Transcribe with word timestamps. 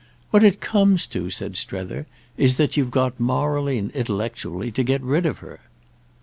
"What 0.31 0.43
it 0.43 0.61
comes 0.61 1.05
to," 1.05 1.29
said 1.29 1.55
Strether, 1.57 2.07
"is 2.35 2.57
that 2.57 2.75
you've 2.75 2.89
got 2.89 3.19
morally 3.19 3.77
and 3.77 3.91
intellectually 3.91 4.71
to 4.71 4.81
get 4.83 5.03
rid 5.03 5.27
of 5.27 5.37
her." 5.45 5.59